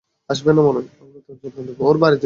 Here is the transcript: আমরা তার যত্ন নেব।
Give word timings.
আমরা 0.29 1.19
তার 1.27 1.35
যত্ন 1.41 1.57
নেব। 1.65 1.79